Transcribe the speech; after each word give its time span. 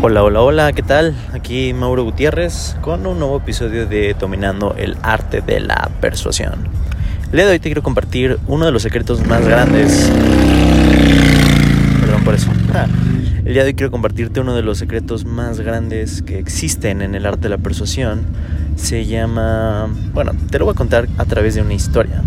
Hola, 0.00 0.22
hola, 0.22 0.42
hola, 0.42 0.72
¿qué 0.72 0.84
tal? 0.84 1.12
Aquí 1.32 1.72
Mauro 1.72 2.04
Gutiérrez 2.04 2.76
con 2.82 3.04
un 3.04 3.18
nuevo 3.18 3.38
episodio 3.38 3.84
de 3.84 4.14
Dominando 4.14 4.76
el 4.78 4.96
Arte 5.02 5.40
de 5.40 5.58
la 5.58 5.90
Persuasión. 6.00 6.68
El 7.24 7.32
día 7.32 7.46
de 7.46 7.52
hoy 7.52 7.58
te 7.58 7.68
quiero 7.68 7.82
compartir 7.82 8.38
uno 8.46 8.64
de 8.64 8.70
los 8.70 8.82
secretos 8.82 9.26
más 9.26 9.44
grandes. 9.44 10.08
Perdón 12.00 12.22
por 12.24 12.36
eso. 12.36 12.52
El 13.44 13.52
día 13.52 13.64
de 13.64 13.70
hoy 13.70 13.74
quiero 13.74 13.90
compartirte 13.90 14.38
uno 14.38 14.54
de 14.54 14.62
los 14.62 14.78
secretos 14.78 15.24
más 15.24 15.58
grandes 15.58 16.22
que 16.22 16.38
existen 16.38 17.02
en 17.02 17.16
el 17.16 17.26
arte 17.26 17.42
de 17.42 17.48
la 17.48 17.58
persuasión. 17.58 18.22
Se 18.76 19.04
llama... 19.04 19.88
Bueno, 20.12 20.30
te 20.48 20.60
lo 20.60 20.66
voy 20.66 20.74
a 20.74 20.76
contar 20.76 21.08
a 21.18 21.24
través 21.24 21.56
de 21.56 21.62
una 21.62 21.74
historia. 21.74 22.22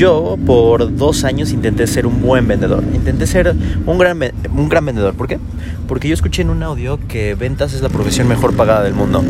Yo 0.00 0.38
por 0.46 0.96
dos 0.96 1.24
años 1.24 1.52
intenté 1.52 1.86
ser 1.86 2.06
un 2.06 2.22
buen 2.22 2.48
vendedor. 2.48 2.82
Intenté 2.94 3.26
ser 3.26 3.54
un 3.84 3.98
gran, 3.98 4.18
un 4.50 4.68
gran 4.70 4.86
vendedor. 4.86 5.12
¿Por 5.12 5.28
qué? 5.28 5.38
Porque 5.86 6.08
yo 6.08 6.14
escuché 6.14 6.40
en 6.40 6.48
un 6.48 6.62
audio 6.62 6.98
que 7.06 7.34
ventas 7.34 7.74
es 7.74 7.82
la 7.82 7.90
profesión 7.90 8.26
mejor 8.26 8.56
pagada 8.56 8.82
del 8.82 8.94
mundo. 8.94 9.22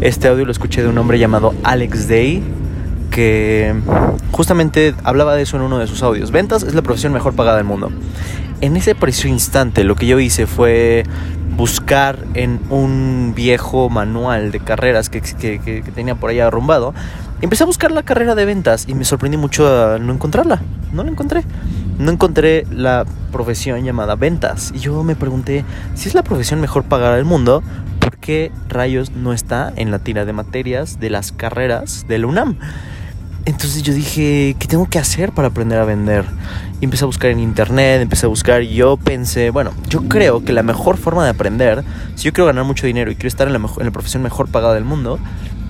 Este 0.00 0.28
audio 0.28 0.46
lo 0.46 0.50
escuché 0.50 0.80
de 0.80 0.88
un 0.88 0.96
hombre 0.96 1.18
llamado 1.18 1.52
Alex 1.62 2.08
Day 2.08 2.42
que 3.10 3.74
justamente 4.30 4.94
hablaba 5.04 5.34
de 5.34 5.42
eso 5.42 5.58
en 5.58 5.62
uno 5.64 5.76
de 5.76 5.86
sus 5.86 6.02
audios. 6.02 6.30
Ventas 6.30 6.62
es 6.62 6.74
la 6.74 6.80
profesión 6.80 7.12
mejor 7.12 7.34
pagada 7.34 7.58
del 7.58 7.66
mundo. 7.66 7.90
En 8.62 8.78
ese 8.78 8.94
preciso 8.94 9.28
instante 9.28 9.84
lo 9.84 9.94
que 9.94 10.06
yo 10.06 10.18
hice 10.18 10.46
fue 10.46 11.04
buscar 11.58 12.24
en 12.32 12.60
un 12.70 13.34
viejo 13.36 13.90
manual 13.90 14.52
de 14.52 14.60
carreras 14.60 15.10
que, 15.10 15.20
que, 15.20 15.58
que, 15.58 15.82
tenía 15.94 16.14
por 16.14 16.30
ahí 16.30 16.40
arrumbado. 16.40 16.94
Empecé 17.40 17.62
a 17.62 17.66
buscar 17.66 17.92
la 17.92 18.02
carrera 18.02 18.34
de 18.34 18.44
ventas 18.44 18.86
y 18.88 18.94
me 18.94 19.04
sorprendí 19.04 19.36
mucho 19.36 19.68
a 19.68 19.98
no 19.98 20.12
encontrarla. 20.12 20.60
No 20.92 21.04
la 21.04 21.10
encontré. 21.10 21.44
No 21.98 22.10
encontré 22.10 22.66
la 22.70 23.04
profesión 23.30 23.84
llamada 23.84 24.16
ventas. 24.16 24.72
Y 24.74 24.80
yo 24.80 25.04
me 25.04 25.14
pregunté, 25.14 25.64
si 25.94 26.08
es 26.08 26.14
la 26.14 26.24
profesión 26.24 26.60
mejor 26.60 26.84
pagada 26.84 27.14
del 27.14 27.24
mundo, 27.24 27.62
¿por 28.00 28.16
qué 28.18 28.50
rayos 28.68 29.12
no 29.12 29.32
está 29.32 29.72
en 29.76 29.92
la 29.92 30.00
tira 30.00 30.24
de 30.24 30.32
materias 30.32 30.98
de 30.98 31.10
las 31.10 31.30
carreras 31.30 32.06
de 32.08 32.18
la 32.18 32.26
UNAM? 32.26 32.56
Entonces 33.44 33.84
yo 33.84 33.94
dije, 33.94 34.56
¿qué 34.58 34.66
tengo 34.66 34.90
que 34.90 34.98
hacer 34.98 35.30
para 35.32 35.48
aprender 35.48 35.78
a 35.78 35.84
vender? 35.84 36.24
Empecé 36.80 37.04
a 37.04 37.06
buscar 37.06 37.30
en 37.30 37.38
internet, 37.38 38.02
empecé 38.02 38.26
a 38.26 38.28
buscar 38.28 38.62
y 38.62 38.74
yo 38.74 38.96
pensé, 38.96 39.50
bueno, 39.50 39.70
yo 39.88 40.02
creo 40.02 40.44
que 40.44 40.52
la 40.52 40.62
mejor 40.64 40.96
forma 40.96 41.24
de 41.24 41.30
aprender, 41.30 41.84
si 42.16 42.24
yo 42.24 42.32
quiero 42.32 42.46
ganar 42.46 42.64
mucho 42.64 42.86
dinero 42.86 43.10
y 43.10 43.14
quiero 43.14 43.28
estar 43.28 43.46
en 43.46 43.54
la, 43.54 43.60
en 43.60 43.84
la 43.86 43.90
profesión 43.90 44.22
mejor 44.22 44.48
pagada 44.48 44.74
del 44.74 44.84
mundo, 44.84 45.18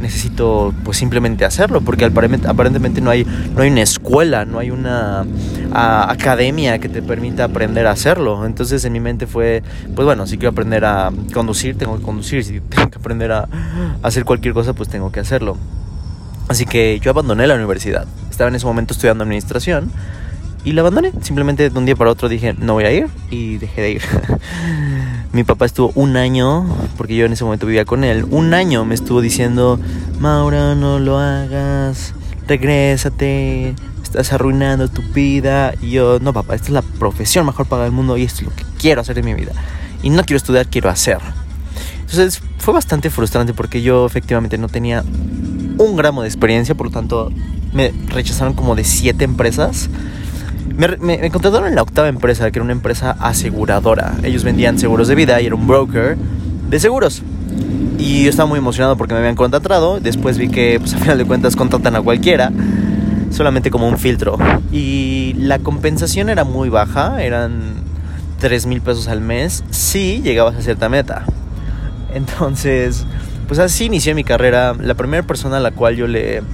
necesito 0.00 0.72
pues 0.84 0.96
simplemente 0.96 1.44
hacerlo, 1.44 1.80
porque 1.80 2.04
aparentemente 2.04 3.00
no 3.00 3.10
hay, 3.10 3.24
no 3.24 3.62
hay 3.62 3.70
una 3.70 3.82
escuela, 3.82 4.44
no 4.44 4.58
hay 4.58 4.70
una 4.70 5.26
academia 5.72 6.78
que 6.78 6.88
te 6.88 7.02
permita 7.02 7.44
aprender 7.44 7.86
a 7.86 7.92
hacerlo. 7.92 8.46
Entonces 8.46 8.84
en 8.84 8.92
mi 8.92 9.00
mente 9.00 9.26
fue, 9.26 9.62
pues 9.94 10.04
bueno, 10.04 10.26
si 10.26 10.36
quiero 10.36 10.50
aprender 10.50 10.84
a 10.84 11.10
conducir, 11.32 11.76
tengo 11.76 11.96
que 11.96 12.02
conducir, 12.02 12.44
si 12.44 12.60
tengo 12.68 12.90
que 12.90 12.98
aprender 12.98 13.32
a 13.32 13.48
hacer 14.02 14.24
cualquier 14.24 14.54
cosa, 14.54 14.72
pues 14.72 14.88
tengo 14.88 15.12
que 15.12 15.20
hacerlo. 15.20 15.56
Así 16.48 16.64
que 16.64 16.98
yo 17.00 17.10
abandoné 17.10 17.46
la 17.46 17.54
universidad. 17.54 18.06
Estaba 18.30 18.48
en 18.48 18.56
ese 18.56 18.66
momento 18.66 18.94
estudiando 18.94 19.24
administración 19.24 19.90
y 20.64 20.72
la 20.72 20.82
abandoné. 20.82 21.12
Simplemente 21.22 21.70
de 21.70 21.78
un 21.78 21.86
día 21.86 21.96
para 21.96 22.10
otro 22.10 22.28
dije, 22.28 22.54
no 22.58 22.74
voy 22.74 22.84
a 22.84 22.92
ir 22.92 23.08
y 23.30 23.58
dejé 23.58 23.82
de 23.82 23.90
ir. 23.92 24.02
Mi 25.32 25.44
papá 25.44 25.66
estuvo 25.66 25.92
un 25.94 26.16
año, 26.16 26.66
porque 26.96 27.14
yo 27.16 27.26
en 27.26 27.32
ese 27.32 27.44
momento 27.44 27.66
vivía 27.66 27.84
con 27.84 28.02
él, 28.02 28.24
un 28.30 28.54
año 28.54 28.84
me 28.84 28.94
estuvo 28.94 29.20
diciendo, 29.20 29.78
Maura, 30.18 30.74
no 30.74 30.98
lo 30.98 31.18
hagas, 31.18 32.14
regrésate, 32.46 33.74
estás 34.02 34.32
arruinando 34.32 34.88
tu 34.88 35.02
vida. 35.02 35.74
Y 35.80 35.90
yo, 35.90 36.18
no 36.20 36.32
papá, 36.32 36.54
esta 36.54 36.68
es 36.68 36.72
la 36.72 36.82
profesión 36.82 37.46
mejor 37.46 37.66
pagada 37.66 37.84
del 37.84 37.92
mundo 37.92 38.16
y 38.16 38.24
esto 38.24 38.40
es 38.40 38.46
lo 38.46 38.56
que 38.56 38.64
quiero 38.78 39.02
hacer 39.02 39.18
en 39.18 39.24
mi 39.24 39.34
vida. 39.34 39.52
Y 40.02 40.10
no 40.10 40.22
quiero 40.24 40.38
estudiar, 40.38 40.66
quiero 40.66 40.88
hacer. 40.88 41.18
Entonces 42.00 42.40
fue 42.58 42.72
bastante 42.72 43.10
frustrante 43.10 43.52
porque 43.52 43.82
yo 43.82 44.06
efectivamente 44.06 44.56
no 44.56 44.68
tenía 44.68 45.04
un 45.76 45.96
gramo 45.96 46.22
de 46.22 46.28
experiencia, 46.28 46.74
por 46.74 46.86
lo 46.86 46.92
tanto 46.92 47.30
me 47.72 47.92
rechazaron 48.08 48.54
como 48.54 48.74
de 48.74 48.84
siete 48.84 49.24
empresas. 49.24 49.90
Me, 50.78 50.96
me, 51.18 51.30
contrataron 51.32 51.66
en 51.66 51.74
la 51.74 51.82
octava 51.82 52.06
empresa, 52.06 52.48
que 52.52 52.60
era 52.60 52.64
una 52.64 52.72
empresa 52.72 53.16
aseguradora. 53.18 54.14
Ellos 54.22 54.44
vendían 54.44 54.78
seguros 54.78 55.08
de 55.08 55.16
vida 55.16 55.40
y 55.40 55.46
era 55.46 55.56
un 55.56 55.66
broker 55.66 56.16
de 56.16 56.78
seguros. 56.78 57.24
Y 57.98 58.22
yo 58.22 58.30
estaba 58.30 58.48
muy 58.48 58.60
emocionado 58.60 58.96
porque 58.96 59.12
me 59.12 59.18
habían 59.18 59.34
contratado. 59.34 59.98
Después 59.98 60.38
vi 60.38 60.48
que, 60.48 60.78
pues 60.78 60.94
a 60.94 60.98
final 60.98 61.18
de 61.18 61.24
cuentas, 61.24 61.56
contratan 61.56 61.96
a 61.96 62.00
cualquiera, 62.00 62.52
solamente 63.32 63.72
como 63.72 63.88
un 63.88 63.98
filtro. 63.98 64.38
Y 64.70 65.34
la 65.36 65.58
compensación 65.58 66.28
era 66.28 66.44
muy 66.44 66.68
baja, 66.68 67.24
eran 67.24 67.82
3 68.38 68.66
mil 68.66 68.80
pesos 68.80 69.08
al 69.08 69.20
mes 69.20 69.64
si 69.70 70.22
llegabas 70.22 70.54
a 70.54 70.62
cierta 70.62 70.88
meta. 70.88 71.24
Entonces, 72.14 73.04
pues 73.48 73.58
así 73.58 73.86
inicié 73.86 74.14
mi 74.14 74.22
carrera. 74.22 74.76
La 74.80 74.94
primera 74.94 75.24
persona 75.24 75.56
a 75.56 75.60
la 75.60 75.72
cual 75.72 75.96
yo 75.96 76.06
le 76.06 76.44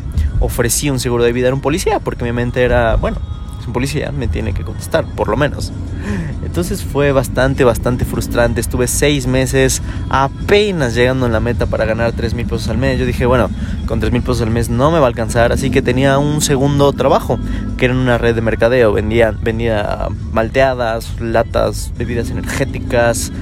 ofrecí 0.41 0.89
un 0.89 0.99
seguro 0.99 1.25
de 1.25 1.33
vida 1.35 1.49
era 1.49 1.55
un 1.55 1.61
policía, 1.61 2.01
porque 2.01 2.25
mi 2.25 2.33
mente 2.33 2.63
era, 2.63 2.97
bueno, 2.97 3.19
es 3.65 3.67
un 3.67 3.73
policía, 3.73 4.13
me 4.13 4.29
tiene 4.29 4.53
que 4.53 4.63
contestar, 4.63 5.07
por 5.07 5.29
lo 5.29 5.39
menos. 5.39 5.73
Entonces 6.45 6.85
fue 6.85 7.13
bastante, 7.13 7.65
bastante 7.65 8.05
frustrante. 8.05 8.61
Estuve 8.61 8.87
seis 8.87 9.27
meses 9.27 9.81
apenas 10.11 10.95
llegando 10.95 11.25
en 11.25 11.33
la 11.33 11.41
meta 11.41 11.65
para 11.65 11.87
ganar 11.87 12.13
tres 12.13 12.35
mil 12.35 12.45
pesos 12.45 12.69
al 12.69 12.77
mes. 12.77 12.99
Yo 12.99 13.07
dije, 13.07 13.25
bueno, 13.25 13.49
con 13.87 14.01
tres 14.01 14.13
mil 14.13 14.21
pesos 14.21 14.43
al 14.43 14.51
mes 14.51 14.69
no 14.69 14.91
me 14.91 14.99
va 14.99 15.07
a 15.07 15.09
alcanzar, 15.09 15.51
así 15.51 15.71
que 15.71 15.81
tenía 15.81 16.19
un 16.19 16.43
segundo 16.43 16.93
trabajo, 16.93 17.39
que 17.79 17.87
era 17.87 17.95
en 17.95 18.01
una 18.01 18.19
red 18.19 18.35
de 18.35 18.43
mercadeo. 18.43 18.93
Vendía, 18.93 19.31
vendía 19.31 20.09
malteadas, 20.33 21.19
latas, 21.21 21.91
bebidas 21.97 22.31
energéticas, 22.31 23.33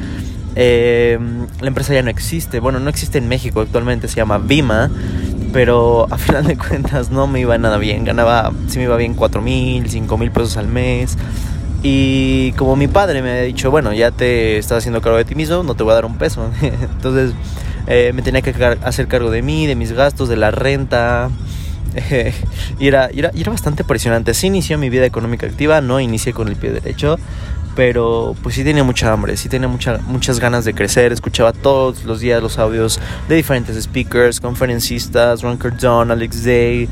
eh, 0.54 1.18
la 1.60 1.68
empresa 1.68 1.94
ya 1.94 2.02
no 2.02 2.10
existe, 2.10 2.60
bueno, 2.60 2.78
no 2.78 2.90
existe 2.90 3.18
en 3.18 3.26
México 3.26 3.60
actualmente, 3.60 4.06
se 4.06 4.16
llama 4.16 4.38
Vima, 4.38 4.90
pero 5.52 6.06
a 6.10 6.18
final 6.18 6.46
de 6.46 6.56
cuentas 6.56 7.10
no 7.10 7.26
me 7.26 7.40
iba 7.40 7.56
nada 7.58 7.78
bien, 7.78 8.04
ganaba, 8.04 8.52
si 8.68 8.78
me 8.78 8.84
iba 8.84 8.96
bien 8.96 9.14
4 9.14 9.42
mil, 9.42 9.88
5 9.88 10.18
mil 10.18 10.30
pesos 10.30 10.56
al 10.56 10.68
mes. 10.68 11.16
Y 11.82 12.52
como 12.52 12.76
mi 12.76 12.86
padre 12.86 13.22
me 13.22 13.30
había 13.30 13.42
dicho, 13.42 13.70
bueno, 13.70 13.92
ya 13.92 14.12
te 14.12 14.56
estás 14.56 14.78
haciendo 14.78 15.00
cargo 15.00 15.18
de 15.18 15.24
ti 15.24 15.34
mismo, 15.34 15.62
no 15.62 15.74
te 15.74 15.82
voy 15.82 15.92
a 15.92 15.94
dar 15.96 16.04
un 16.04 16.16
peso. 16.16 16.48
Entonces 16.62 17.32
eh, 17.86 18.12
me 18.14 18.22
tenía 18.22 18.40
que 18.40 18.54
hacer 18.84 19.08
cargo 19.08 19.30
de 19.30 19.42
mí, 19.42 19.66
de 19.66 19.74
mis 19.74 19.92
gastos, 19.92 20.28
de 20.28 20.36
la 20.36 20.50
renta. 20.50 21.30
y, 22.78 22.86
era, 22.86 23.10
y, 23.12 23.18
era, 23.18 23.30
y 23.34 23.40
era 23.42 23.50
bastante 23.50 23.84
presionante. 23.84 24.30
Así 24.30 24.46
inició 24.46 24.78
mi 24.78 24.90
vida 24.90 25.04
económica 25.04 25.46
activa, 25.46 25.80
no 25.80 26.00
inicié 26.00 26.32
con 26.32 26.48
el 26.48 26.56
pie 26.56 26.70
derecho 26.70 27.18
pero 27.74 28.34
pues 28.42 28.54
sí 28.54 28.64
tenía 28.64 28.84
mucha 28.84 29.12
hambre, 29.12 29.36
sí 29.36 29.48
tenía 29.48 29.68
mucha, 29.68 29.98
muchas 30.06 30.38
ganas 30.38 30.64
de 30.64 30.74
crecer, 30.74 31.12
escuchaba 31.12 31.52
todos 31.52 32.04
los 32.04 32.20
días 32.20 32.42
los 32.42 32.58
audios 32.58 33.00
de 33.28 33.36
diferentes 33.36 33.82
speakers, 33.82 34.40
conferencistas, 34.40 35.42
Ron 35.42 35.56
Cardone, 35.56 36.12
Alex 36.12 36.44
Day, 36.44 36.88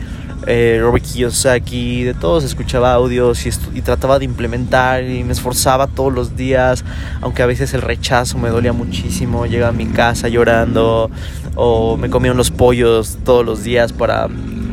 eh, 0.47 0.79
Robert 0.81 1.05
Kiyosaki, 1.05 2.05
de 2.05 2.15
todos 2.15 2.45
escuchaba 2.45 2.95
audios 2.95 3.45
y, 3.45 3.83
trataba 3.83 4.19
de 4.19 4.25
implementar 4.25 5.05
y 5.05 5.23
me 5.23 5.33
esforzaba 5.33 5.87
todos 5.87 6.13
los 6.13 6.35
días, 6.37 6.83
aunque 7.21 7.43
a 7.43 7.47
veces 7.47 7.75
el 7.75 7.83
rechazo 7.83 8.39
me 8.39 8.49
dolía 8.49 8.73
muchísimo, 8.73 9.45
llegaba 9.45 9.71
a 9.71 9.75
mi 9.77 9.87
casa 9.87 10.29
llorando 10.29 11.11
o 11.57 11.99
me 11.99 12.09
comía 12.09 12.33
unos 12.33 12.51
pollos 12.51 13.19
todos 13.23 13.45
los 13.45 13.63
días 13.65 13.93
para, 13.93 14.29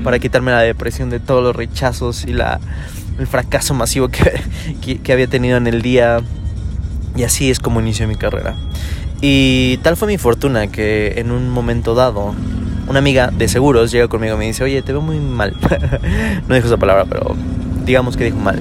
para 0.05 0.19
quitarme 0.19 0.51
la 0.51 0.61
depresión 0.61 1.09
de 1.09 1.19
todos 1.19 1.43
los 1.43 1.55
rechazos 1.55 2.23
y 2.23 2.31
la 2.31 2.61
el 3.19 3.27
fracaso 3.27 3.73
masivo 3.73 4.07
que, 4.81 4.99
que, 4.99 5.13
había 5.13 5.27
tenido 5.27 5.57
en 5.57 5.67
el 5.67 5.81
día. 5.81 6.21
Y 7.15 7.23
así 7.23 7.49
es 7.49 7.59
como 7.59 7.79
inició 7.79 8.07
mi 8.07 8.15
carrera. 8.15 8.55
Y 9.21 9.77
tal 9.77 9.97
fue 9.97 10.07
mi 10.07 10.17
fortuna 10.17 10.67
que 10.67 11.15
en 11.17 11.31
un 11.31 11.49
momento 11.49 11.95
dado, 11.95 12.35
una 12.87 12.99
amiga 12.99 13.31
de 13.35 13.47
seguros 13.47 13.91
llega 13.91 14.07
conmigo 14.07 14.35
y 14.35 14.37
me 14.37 14.45
dice, 14.45 14.63
oye, 14.63 14.81
te 14.83 14.91
veo 14.91 15.01
muy 15.01 15.19
mal. 15.19 15.55
no 16.47 16.55
dijo 16.55 16.67
esa 16.67 16.77
palabra, 16.77 17.05
pero 17.05 17.35
digamos 17.85 18.15
que 18.15 18.25
dijo 18.25 18.37
mal. 18.37 18.59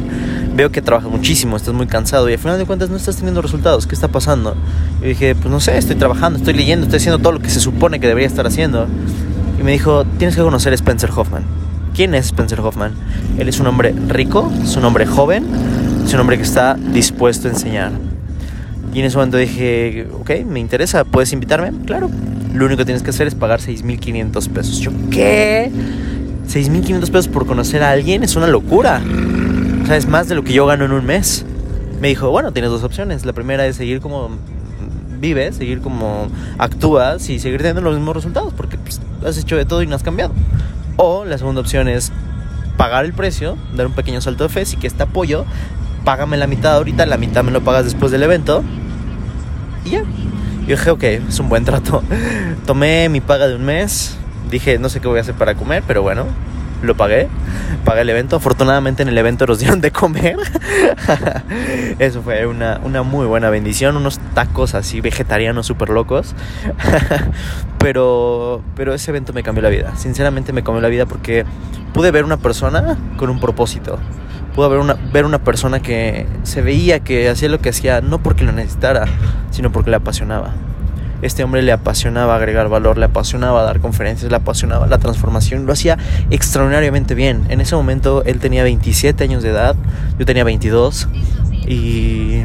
Veo 0.55 0.71
que 0.73 0.81
trabajas 0.81 1.11
muchísimo, 1.11 1.57
estás 1.57 1.75
muy 1.75 1.87
cansado 1.87 2.31
y 2.31 2.33
al 2.33 2.39
final 2.39 2.59
de 2.59 2.65
cuentas 2.65 2.89
no 2.89 2.97
estás 2.97 3.17
teniendo 3.17 3.43
resultados. 3.43 3.87
¿Qué 3.87 3.95
está 3.95 4.09
pasando? 4.09 4.57
Y 5.03 5.09
dije, 5.09 5.35
pues 5.35 5.51
no 5.51 5.61
sé, 5.61 5.77
estoy 5.77 5.97
trabajando, 5.97 6.39
estoy 6.39 6.55
leyendo, 6.55 6.87
estoy 6.87 6.97
haciendo 6.97 7.19
todo 7.19 7.33
lo 7.33 7.41
que 7.41 7.51
se 7.51 7.61
supone 7.61 8.01
que 8.01 8.07
debería 8.07 8.27
estar 8.27 8.47
haciendo. 8.47 8.87
Y 9.61 9.63
me 9.63 9.73
dijo, 9.73 10.07
tienes 10.19 10.35
que 10.35 10.43
conocer 10.43 10.73
a 10.73 10.77
Spencer 10.77 11.11
Hoffman. 11.15 11.66
¿Quién 11.97 12.15
es 12.15 12.27
Spencer 12.27 12.61
Hoffman? 12.61 12.93
Él 13.39 13.49
es 13.49 13.59
un 13.59 13.67
hombre 13.69 13.95
rico, 14.09 14.53
es 14.63 14.77
un 14.77 14.85
hombre 14.85 15.07
joven, 15.07 15.47
es 16.05 16.13
un 16.13 16.21
hombre 16.21 16.37
que 16.37 16.43
está 16.43 16.75
dispuesto 16.75 17.49
a 17.49 17.53
enseñar. 17.53 17.91
Y 18.93 19.01
en 19.01 19.07
ese 19.07 19.17
momento 19.17 19.39
dije, 19.39 20.07
ok, 20.21 20.45
me 20.45 20.61
interesa, 20.61 21.05
¿puedes 21.05 21.33
invitarme? 21.33 21.73
Claro. 21.87 22.11
Lo 22.53 22.67
único 22.67 22.81
que 22.81 22.85
tienes 22.85 23.03
que 23.03 23.09
hacer 23.09 23.27
es 23.27 23.35
pagar 23.35 23.61
6.500 23.61 24.49
pesos. 24.51 24.79
Yo, 24.81 24.91
¿qué? 25.11 25.71
6.500 26.47 27.01
pesos 27.11 27.29
por 27.29 27.47
conocer 27.47 27.83
a 27.83 27.93
alguien 27.93 28.23
es 28.23 28.37
una 28.37 28.47
locura. 28.47 29.01
O 29.83 29.87
sea, 29.87 29.97
es 29.97 30.07
más 30.07 30.29
de 30.29 30.35
lo 30.35 30.45
que 30.45 30.53
yo 30.53 30.67
gano 30.67 30.85
en 30.85 30.93
un 30.93 31.07
mes. 31.07 31.47
Me 32.03 32.09
dijo, 32.09 32.29
bueno, 32.31 32.53
tienes 32.53 32.71
dos 32.71 32.85
opciones. 32.85 33.25
La 33.25 33.33
primera 33.33 33.67
es 33.67 33.77
seguir 33.77 34.01
como 34.01 34.33
vives, 35.19 35.57
seguir 35.57 35.81
como 35.81 36.29
actúas 36.59 37.31
y 37.31 37.39
seguir 37.39 37.61
teniendo 37.61 37.81
los 37.81 37.95
mismos 37.97 38.17
resultados, 38.17 38.53
porque 38.55 38.77
pues, 38.77 39.01
has 39.25 39.39
hecho 39.39 39.57
de 39.57 39.65
todo 39.65 39.83
y 39.83 39.87
no 39.87 39.97
has 39.97 40.03
cambiado. 40.03 40.35
O 40.97 41.25
la 41.25 41.39
segunda 41.39 41.61
opción 41.61 41.89
es 41.89 42.13
pagar 42.77 43.05
el 43.05 43.13
precio, 43.13 43.57
dar 43.75 43.87
un 43.87 43.93
pequeño 43.93 44.21
salto 44.21 44.45
de 44.45 44.51
fe, 44.51 44.65
si 44.65 44.77
que 44.77 44.87
este 44.87 45.03
apoyo, 45.03 45.45
págame 46.05 46.37
la 46.37 46.47
mitad 46.47 46.75
ahorita, 46.75 47.07
la 47.07 47.17
mitad 47.17 47.45
me 47.45 47.51
lo 47.51 47.63
pagas 47.63 47.85
después 47.85 48.13
del 48.13 48.23
evento 48.23 48.63
y 49.85 49.91
ya. 49.91 50.03
Y 50.67 50.71
dije, 50.71 50.91
ok, 50.91 51.03
es 51.03 51.39
un 51.39 51.49
buen 51.49 51.65
trato. 51.65 52.03
Tomé 52.67 53.09
mi 53.09 53.21
paga 53.21 53.47
de 53.47 53.55
un 53.55 53.65
mes. 53.65 54.17
Dije, 54.51 54.79
no 54.79 54.89
sé 54.89 55.01
qué 55.01 55.09
voy 55.09 55.19
a 55.19 55.23
hacer 55.23 55.35
para 55.35 55.55
comer, 55.55 55.83
pero 55.87 56.03
bueno, 56.03 56.27
lo 56.83 56.97
pagué. 56.97 57.29
Pagué 57.85 58.03
el 58.03 58.11
evento. 58.11 58.37
Afortunadamente 58.37 59.03
en 59.03 59.09
el 59.09 59.19
evento 59.19 59.47
nos 59.47 59.59
dieron 59.61 59.81
de 59.81 59.91
comer. 59.91 60.37
Eso 61.99 62.23
fue 62.23 62.47
una, 62.47 62.81
una 62.83 63.03
muy 63.03 63.27
buena 63.27 63.51
bendición. 63.51 63.97
Unos 63.97 64.19
tacos 64.35 64.75
así 64.75 65.01
vegetarianos 65.01 65.67
súper 65.67 65.91
locos. 65.91 66.35
pero, 67.79 68.63
pero 68.75 68.95
ese 68.95 69.11
evento 69.11 69.33
me 69.33 69.43
cambió 69.43 69.63
la 69.63 69.71
vida. 69.71 69.97
Sinceramente 69.97 70.53
me 70.53 70.63
cambió 70.63 70.81
la 70.81 70.89
vida 70.89 71.07
porque 71.07 71.45
pude 71.93 72.11
ver 72.11 72.25
una 72.25 72.37
persona 72.37 72.97
con 73.17 73.31
un 73.31 73.41
propósito. 73.41 73.99
Pude 74.55 74.69
ver 74.69 74.79
una, 74.79 74.95
ver 75.13 75.25
una 75.25 75.39
persona 75.39 75.81
que 75.81 76.27
se 76.43 76.63
veía 76.63 77.01
que 77.01 77.29
hacía 77.29 77.49
lo 77.49 77.61
que 77.61 77.69
hacía 77.69 78.01
no 78.01 78.23
porque 78.23 78.45
lo 78.45 78.53
necesitara, 78.53 79.05
sino 79.51 79.71
porque 79.71 79.91
le 79.91 79.97
apasionaba. 79.97 80.55
Este 81.23 81.43
hombre 81.45 81.63
le 81.63 81.73
apasionaba 81.73 82.37
agregar 82.37 82.69
valor, 82.69 82.99
le 82.99 83.07
apasionaba 83.07 83.63
dar 83.63 83.81
conferencias, 83.81 84.31
le 84.31 84.37
apasionaba 84.37 84.87
la 84.87 84.99
transformación, 84.99 85.67
lo 85.67 85.73
hacía 85.73 85.99
extraordinariamente 86.31 87.15
bien. 87.15 87.45
En 87.49 87.61
ese 87.61 87.75
momento 87.75 88.23
él 88.25 88.39
tenía 88.39 88.63
27 88.63 89.25
años 89.25 89.43
de 89.43 89.51
edad, 89.51 89.77
yo 90.19 90.27
tenía 90.27 90.45
22 90.45 91.09
y 91.67 92.43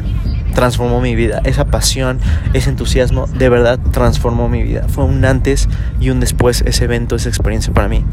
transformó 0.54 1.00
mi 1.00 1.14
vida. 1.14 1.40
Esa 1.44 1.64
pasión, 1.66 2.18
ese 2.52 2.70
entusiasmo, 2.70 3.26
de 3.26 3.48
verdad 3.48 3.78
transformó 3.92 4.48
mi 4.48 4.62
vida. 4.62 4.86
Fue 4.88 5.04
un 5.04 5.24
antes 5.24 5.68
y 6.00 6.10
un 6.10 6.20
después 6.20 6.62
ese 6.66 6.84
evento, 6.84 7.16
esa 7.16 7.28
experiencia 7.28 7.72
para 7.72 7.88
mí. 7.88 8.04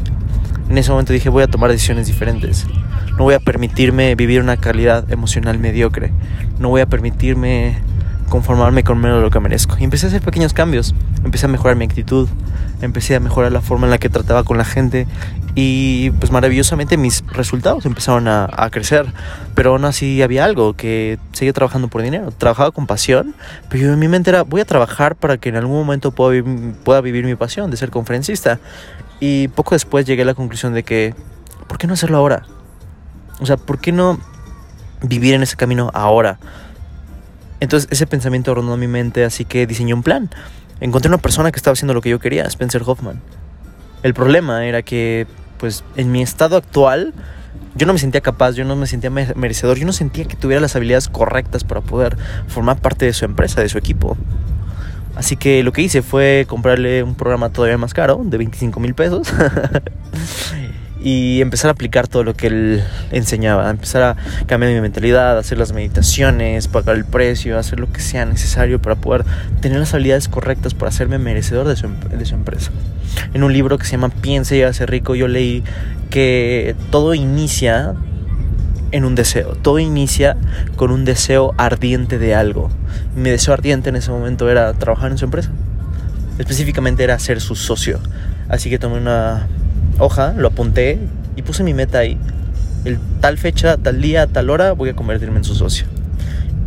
En 0.68 0.78
ese 0.78 0.90
momento 0.90 1.12
dije 1.12 1.28
voy 1.28 1.42
a 1.42 1.48
tomar 1.48 1.70
decisiones 1.70 2.06
diferentes. 2.06 2.66
No 3.18 3.24
voy 3.24 3.34
a 3.34 3.40
permitirme 3.40 4.14
vivir 4.14 4.40
una 4.40 4.56
calidad 4.56 5.10
emocional 5.10 5.58
mediocre. 5.58 6.12
No 6.58 6.68
voy 6.68 6.80
a 6.80 6.86
permitirme 6.86 7.78
conformarme 8.30 8.82
con 8.84 8.98
menos 8.98 9.18
de 9.18 9.22
lo 9.24 9.30
que 9.30 9.40
merezco. 9.40 9.76
Y 9.78 9.84
empecé 9.84 10.06
a 10.06 10.08
hacer 10.08 10.22
pequeños 10.22 10.54
cambios. 10.54 10.94
Empecé 11.24 11.44
a 11.44 11.48
mejorar 11.48 11.76
mi 11.76 11.84
actitud, 11.84 12.28
empecé 12.80 13.16
a 13.16 13.20
mejorar 13.20 13.52
la 13.52 13.60
forma 13.60 13.86
en 13.86 13.90
la 13.90 13.98
que 13.98 14.08
trataba 14.08 14.44
con 14.44 14.56
la 14.56 14.64
gente 14.64 15.06
y 15.54 16.10
pues 16.12 16.30
maravillosamente 16.30 16.96
mis 16.96 17.24
resultados 17.26 17.84
empezaron 17.84 18.28
a, 18.28 18.48
crecer. 18.70 19.12
Pero 19.54 19.72
aún 19.72 19.84
así 19.84 20.22
había 20.22 20.44
algo 20.44 20.74
que 20.74 21.18
seguía 21.32 21.52
trabajando 21.52 21.88
por 21.88 22.00
dinero. 22.00 22.30
Trabajaba 22.30 22.70
con 22.70 22.86
pasión, 22.86 23.34
pero 23.68 23.84
yo 23.84 23.92
en 23.92 23.98
mi 23.98 24.08
mente 24.08 24.30
era 24.30 24.42
voy 24.42 24.62
a 24.62 24.64
trabajar 24.64 25.16
para 25.16 25.36
que 25.36 25.50
en 25.50 25.56
algún 25.56 25.76
momento 25.76 26.12
pueda, 26.12 26.42
pueda 26.84 27.00
vivir 27.02 27.24
mi 27.26 27.34
pasión 27.34 27.70
de 27.70 27.76
ser 27.76 27.90
conferencista. 27.90 28.60
Y 29.18 29.48
poco 29.48 29.74
después 29.74 30.06
llegué 30.06 30.22
a 30.22 30.24
la 30.24 30.34
conclusión 30.34 30.72
de 30.72 30.82
que, 30.82 31.14
¿por 31.66 31.76
qué 31.76 31.86
no 31.86 31.92
hacerlo 31.92 32.16
ahora? 32.16 32.46
O 33.40 33.46
sea, 33.46 33.56
¿por 33.56 33.80
qué 33.80 33.92
no 33.92 34.18
vivir 35.02 35.34
en 35.34 35.42
ese 35.42 35.56
camino 35.56 35.90
ahora? 35.92 36.38
Entonces 37.60 37.88
ese 37.92 38.06
pensamiento 38.06 38.54
rondó 38.54 38.76
mi 38.76 38.88
mente, 38.88 39.24
así 39.24 39.44
que 39.44 39.66
diseñé 39.66 39.94
un 39.94 40.02
plan. 40.02 40.30
Encontré 40.80 41.08
una 41.08 41.18
persona 41.18 41.52
que 41.52 41.58
estaba 41.58 41.74
haciendo 41.74 41.94
lo 41.94 42.00
que 42.00 42.08
yo 42.08 42.18
quería, 42.18 42.44
Spencer 42.44 42.82
Hoffman. 42.84 43.20
El 44.02 44.14
problema 44.14 44.66
era 44.66 44.82
que, 44.82 45.26
pues, 45.58 45.84
en 45.96 46.10
mi 46.10 46.22
estado 46.22 46.56
actual, 46.56 47.12
yo 47.74 47.86
no 47.86 47.92
me 47.92 47.98
sentía 47.98 48.22
capaz, 48.22 48.52
yo 48.52 48.64
no 48.64 48.76
me 48.76 48.86
sentía 48.86 49.10
merecedor, 49.10 49.78
yo 49.78 49.84
no 49.84 49.92
sentía 49.92 50.24
que 50.24 50.36
tuviera 50.36 50.60
las 50.60 50.74
habilidades 50.74 51.08
correctas 51.08 51.64
para 51.64 51.82
poder 51.82 52.16
formar 52.48 52.80
parte 52.80 53.04
de 53.04 53.12
su 53.12 53.26
empresa, 53.26 53.60
de 53.60 53.68
su 53.68 53.76
equipo. 53.76 54.16
Así 55.14 55.36
que 55.36 55.62
lo 55.62 55.72
que 55.72 55.82
hice 55.82 56.00
fue 56.00 56.46
comprarle 56.48 57.02
un 57.02 57.14
programa 57.14 57.50
todavía 57.50 57.76
más 57.76 57.92
caro, 57.92 58.20
de 58.24 58.38
25 58.38 58.80
mil 58.80 58.94
pesos. 58.94 59.28
y 61.02 61.40
empezar 61.40 61.68
a 61.68 61.72
aplicar 61.72 62.08
todo 62.08 62.24
lo 62.24 62.34
que 62.34 62.48
él 62.48 62.84
enseñaba, 63.10 63.70
empezar 63.70 64.02
a 64.02 64.16
cambiar 64.46 64.72
mi 64.72 64.80
mentalidad, 64.80 65.38
hacer 65.38 65.58
las 65.58 65.72
meditaciones, 65.72 66.68
pagar 66.68 66.96
el 66.96 67.04
precio, 67.04 67.58
hacer 67.58 67.80
lo 67.80 67.90
que 67.90 68.00
sea 68.00 68.26
necesario 68.26 68.80
para 68.80 68.96
poder 68.96 69.24
tener 69.60 69.78
las 69.78 69.94
habilidades 69.94 70.28
correctas 70.28 70.74
para 70.74 70.90
hacerme 70.90 71.18
merecedor 71.18 71.66
de 71.66 71.76
su, 71.76 71.88
de 71.88 72.24
su 72.26 72.34
empresa. 72.34 72.70
En 73.32 73.42
un 73.42 73.52
libro 73.52 73.78
que 73.78 73.86
se 73.86 73.92
llama 73.92 74.10
Piense 74.10 74.56
y 74.56 74.62
hace 74.62 74.84
rico, 74.86 75.14
yo 75.14 75.26
leí 75.26 75.64
que 76.10 76.76
todo 76.90 77.14
inicia 77.14 77.94
en 78.92 79.04
un 79.04 79.14
deseo, 79.14 79.54
todo 79.54 79.78
inicia 79.78 80.36
con 80.76 80.90
un 80.90 81.04
deseo 81.04 81.54
ardiente 81.56 82.18
de 82.18 82.34
algo. 82.34 82.70
Mi 83.16 83.30
deseo 83.30 83.54
ardiente 83.54 83.88
en 83.88 83.96
ese 83.96 84.10
momento 84.10 84.50
era 84.50 84.72
trabajar 84.74 85.10
en 85.12 85.18
su 85.18 85.24
empresa, 85.24 85.50
específicamente 86.38 87.04
era 87.04 87.18
ser 87.18 87.40
su 87.40 87.54
socio. 87.54 88.00
Así 88.48 88.68
que 88.68 88.78
tomé 88.80 88.98
una 88.98 89.46
hoja, 90.00 90.34
lo 90.36 90.48
apunté 90.48 90.98
y 91.36 91.42
puse 91.42 91.62
mi 91.62 91.74
meta 91.74 91.98
ahí. 91.98 92.18
El 92.84 92.98
tal 93.20 93.38
fecha, 93.38 93.76
tal 93.76 94.00
día, 94.00 94.26
tal 94.26 94.50
hora 94.50 94.72
voy 94.72 94.88
a 94.88 94.94
convertirme 94.94 95.38
en 95.38 95.44
su 95.44 95.54
socio. 95.54 95.86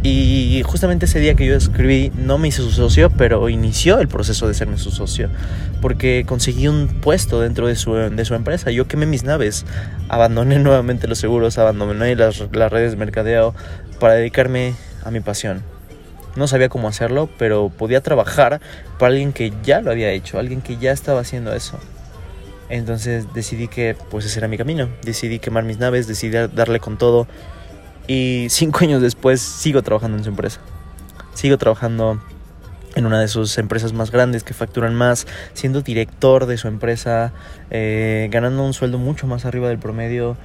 Y 0.06 0.62
justamente 0.66 1.06
ese 1.06 1.22
día 1.22 1.34
que 1.34 1.46
yo 1.46 1.56
escribí 1.56 2.12
no 2.18 2.38
me 2.38 2.50
hice 2.50 2.62
su 2.62 2.72
socio, 2.72 3.10
pero 3.10 3.48
inició 3.48 4.00
el 4.00 4.10
proceso 4.10 4.50
de 4.50 4.54
serme 4.54 4.78
su 4.78 4.92
socio. 4.92 5.30
Porque 5.82 6.26
conseguí 6.28 6.68
un 6.68 6.90
puesto 6.90 7.40
dentro 7.40 7.68
de 7.68 7.78
su, 7.78 7.94
de 7.94 8.26
su 8.26 8.36
empresa. 8.36 8.70
Yo 8.70 8.86
quemé 8.86 9.06
mis 9.06 9.24
naves, 9.24 9.66
abandoné 10.10 10.60
nuevamente 10.60 11.08
los 11.08 11.20
seguros, 11.20 11.58
abandoné 11.58 12.18
las, 12.18 12.44
las 12.52 12.70
redes 12.70 12.92
de 12.92 12.98
mercadeo 12.98 13.56
para 14.00 14.16
dedicarme 14.16 14.76
a 15.06 15.12
mi 15.12 15.22
pasión. 15.22 15.64
No 16.36 16.48
sabía 16.48 16.68
cómo 16.68 16.90
hacerlo, 16.90 17.30
pero 17.38 17.70
podía 17.70 18.02
trabajar 18.02 18.60
para 19.00 19.12
alguien 19.12 19.32
que 19.32 19.54
ya 19.64 19.80
lo 19.80 19.90
había 19.90 20.12
hecho, 20.12 20.38
alguien 20.38 20.62
que 20.62 20.76
ya 20.76 20.92
estaba 20.92 21.22
haciendo 21.22 21.54
eso. 21.54 21.80
Entonces 22.70 23.34
decidí 23.34 23.68
que 23.68 23.96
pues 24.10 24.26
ese 24.26 24.40
era 24.40 24.48
mi 24.48 24.58
camino. 24.58 24.90
Decidí 25.04 25.40
quemar 25.40 25.64
mis 25.64 25.80
naves, 25.80 26.08
decidí 26.08 26.38
darle 26.54 26.80
con 26.80 26.98
todo. 26.98 27.28
Y 28.08 28.48
cinco 28.50 28.80
años 28.82 29.02
después 29.02 29.42
sigo 29.42 29.82
trabajando 29.82 30.18
en 30.18 30.24
su 30.24 30.30
empresa. 30.30 30.60
Sigo 31.34 31.58
trabajando 31.58 32.22
en 32.96 33.06
una 33.06 33.20
de 33.20 33.28
sus 33.28 33.58
empresas 33.58 33.94
más 33.94 34.12
grandes 34.12 34.44
que 34.44 34.54
facturan 34.54 34.94
más, 34.94 35.26
siendo 35.54 35.82
director 35.82 36.46
de 36.46 36.58
su 36.58 36.68
empresa, 36.68 37.34
eh, 37.72 38.28
ganando 38.32 38.64
un 38.64 38.74
sueldo 38.74 39.00
mucho 39.00 39.26
más 39.26 39.46
arriba 39.46 39.68
del 39.68 39.80
promedio 39.80 40.38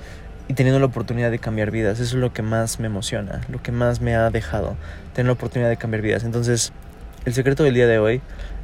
y 0.49 0.55
teniendo 0.55 0.81
la 0.81 0.87
oportunidad 0.87 1.31
de 1.31 1.39
cambiar 1.39 1.71
vidas. 1.71 2.01
Eso 2.01 2.17
es 2.17 2.21
lo 2.21 2.33
que 2.33 2.43
más 2.43 2.81
me 2.81 2.87
emociona, 2.87 3.43
lo 3.49 3.63
que 3.63 3.71
más 3.71 4.01
me 4.01 4.15
ha 4.15 4.31
dejado, 4.31 4.77
tener 5.13 5.27
la 5.27 5.35
oportunidad 5.35 5.69
de 5.69 5.77
cambiar 5.77 6.03
vidas. 6.03 6.25
Entonces, 6.25 6.73
el 7.27 7.35
secreto 7.35 7.65
del 7.65 7.75
día 7.75 7.87
de 7.87 7.99
hoy 7.99 8.23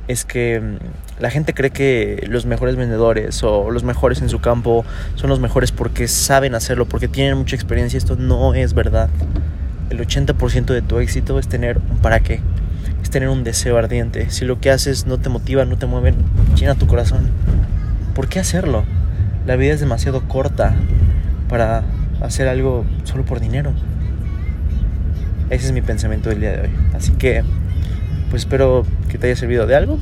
es 0.08 0.24
que 0.24 0.60
mm, 0.60 1.22
la 1.22 1.30
gente 1.30 1.54
cree 1.54 1.70
que 1.70 2.26
los 2.28 2.46
mejores 2.46 2.76
vendedores 2.76 3.42
o 3.42 3.70
los 3.70 3.84
mejores 3.84 4.20
en 4.22 4.28
su 4.28 4.40
campo 4.40 4.84
son 5.14 5.30
los 5.30 5.40
mejores 5.40 5.72
porque 5.72 6.08
saben 6.08 6.54
hacerlo, 6.54 6.86
porque 6.86 7.08
tienen 7.08 7.36
mucha 7.36 7.56
experiencia. 7.56 7.98
Esto 7.98 8.16
no 8.16 8.54
es 8.54 8.74
verdad. 8.74 9.08
El 9.90 10.00
80% 10.00 10.66
de 10.66 10.82
tu 10.82 10.98
éxito 10.98 11.38
es 11.38 11.48
tener 11.48 11.78
un 11.90 11.98
para 11.98 12.20
qué, 12.20 12.40
es 13.02 13.10
tener 13.10 13.28
un 13.28 13.44
deseo 13.44 13.78
ardiente. 13.78 14.30
Si 14.30 14.44
lo 14.44 14.60
que 14.60 14.70
haces 14.70 15.06
no 15.06 15.18
te 15.18 15.28
motiva, 15.28 15.64
no 15.64 15.76
te 15.76 15.86
mueve, 15.86 16.14
llena 16.56 16.74
tu 16.74 16.86
corazón. 16.86 17.28
¿Por 18.14 18.28
qué 18.28 18.40
hacerlo? 18.40 18.84
La 19.46 19.56
vida 19.56 19.74
es 19.74 19.80
demasiado 19.80 20.26
corta 20.26 20.74
para 21.48 21.84
hacer 22.20 22.48
algo 22.48 22.84
solo 23.04 23.24
por 23.24 23.40
dinero. 23.40 23.72
Ese 25.50 25.66
es 25.66 25.72
mi 25.72 25.82
pensamiento 25.82 26.30
del 26.30 26.40
día 26.40 26.52
de 26.52 26.62
hoy. 26.62 26.70
Así 26.94 27.12
que 27.12 27.44
pues 28.34 28.42
espero 28.42 28.84
que 29.08 29.16
te 29.16 29.28
haya 29.28 29.36
servido 29.36 29.64
de 29.64 29.76
algo. 29.76 29.96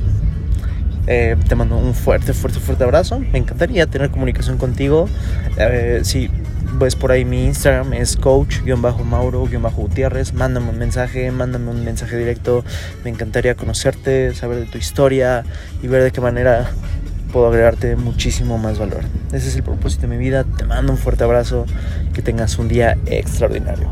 Eh, 1.05 1.35
te 1.47 1.53
mando 1.53 1.77
un 1.77 1.93
fuerte, 1.93 2.33
fuerte, 2.33 2.59
fuerte 2.59 2.83
abrazo. 2.83 3.19
Me 3.19 3.37
encantaría 3.37 3.85
tener 3.85 4.09
comunicación 4.09 4.57
contigo. 4.57 5.07
Eh, 5.59 5.99
si 6.01 6.31
ves 6.79 6.95
por 6.95 7.11
ahí 7.11 7.25
mi 7.25 7.45
Instagram 7.45 7.93
es 7.93 8.17
coach-mauro-gutiérrez. 8.17 10.33
Mándame 10.33 10.71
un 10.71 10.79
mensaje, 10.79 11.29
mándame 11.29 11.69
un 11.69 11.85
mensaje 11.85 12.17
directo. 12.17 12.65
Me 13.03 13.11
encantaría 13.11 13.53
conocerte, 13.53 14.33
saber 14.33 14.61
de 14.61 14.65
tu 14.65 14.79
historia 14.79 15.43
y 15.83 15.87
ver 15.87 16.01
de 16.01 16.09
qué 16.09 16.19
manera 16.19 16.71
puedo 17.31 17.49
agregarte 17.49 17.95
muchísimo 17.95 18.57
más 18.57 18.79
valor. 18.79 19.01
Ese 19.31 19.49
es 19.49 19.55
el 19.57 19.61
propósito 19.61 20.07
de 20.07 20.09
mi 20.15 20.17
vida. 20.17 20.43
Te 20.43 20.65
mando 20.65 20.91
un 20.91 20.97
fuerte 20.97 21.23
abrazo. 21.23 21.67
Que 22.15 22.23
tengas 22.23 22.57
un 22.57 22.67
día 22.67 22.97
extraordinario. 23.05 23.91